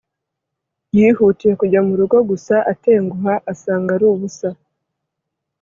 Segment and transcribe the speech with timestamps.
[0.97, 4.49] yihutiye kujya mu rugo gusa atenguha asanga ari ubusa